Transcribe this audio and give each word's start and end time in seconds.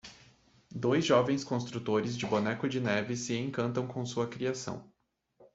Dois 0.73 0.99
jovens 1.05 1.43
construtores 1.43 2.17
de 2.17 2.25
Boneco 2.25 2.67
de 2.67 2.79
Neve 2.79 3.15
se 3.15 3.35
encantam 3.37 3.85
com 3.87 4.03
sua 4.03 4.27
criação. 4.27 4.91